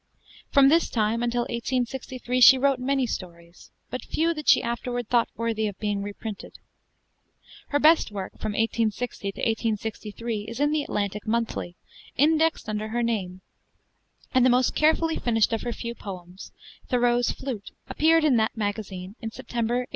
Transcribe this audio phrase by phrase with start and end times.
[0.51, 5.29] From this time until 1863 she wrote many stories, but few that she afterward thought
[5.35, 6.55] worthy of being reprinted.
[7.67, 11.75] Her best work from 1860 to 1863 is in the Atlantic Monthly,
[12.17, 13.41] indexed under her name;
[14.33, 16.51] and the most carefully finished of her few poems,
[16.89, 19.87] 'Thoreau's Flute,' appeared in that magazine in September, 1863.